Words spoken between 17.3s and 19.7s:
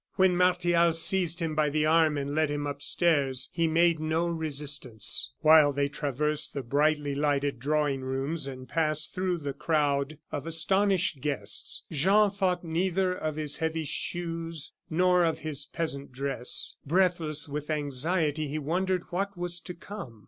with anxiety, he wondered what was